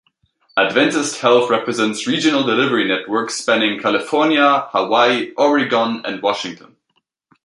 [0.57, 6.75] Adventist Health represents regional delivery networks spanning California, Hawaii, Oregon and Washington.